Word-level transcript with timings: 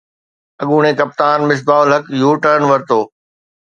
اڳوڻي 0.61 0.91
ڪپتان 0.99 1.39
مصباح 1.49 1.79
الحق 1.85 2.05
يوٽرن 2.21 2.61
ورتو 2.69 2.99